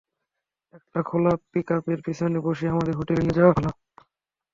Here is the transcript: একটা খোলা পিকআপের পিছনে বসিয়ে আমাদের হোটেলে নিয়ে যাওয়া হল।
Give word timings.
একটা 0.73 0.99
খোলা 1.03 1.31
পিকআপের 1.51 1.99
পিছনে 2.05 2.37
বসিয়ে 2.45 2.71
আমাদের 2.73 2.93
হোটেলে 2.99 3.21
নিয়ে 3.21 3.37
যাওয়া 3.37 3.53
হল। 3.57 3.65